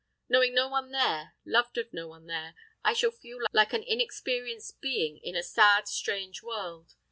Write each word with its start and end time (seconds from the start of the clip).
Knowing 0.27 0.55
no 0.55 0.67
one 0.67 0.89
there, 0.91 1.35
loved 1.45 1.77
of 1.77 1.93
no 1.93 2.07
one 2.07 2.25
there, 2.25 2.55
I 2.83 2.93
shall 2.93 3.11
feel 3.11 3.37
like 3.51 3.71
an 3.71 3.83
inexperienced 3.83 4.81
being 4.81 5.19
in 5.19 5.35
a 5.35 5.43
sad, 5.43 5.87
strange 5.87 6.41
world. 6.41 6.95